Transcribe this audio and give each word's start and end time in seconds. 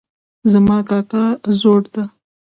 زما 0.51 0.77
کاکا 0.89 1.25
زوړ 1.59 1.81
ده 1.93 2.03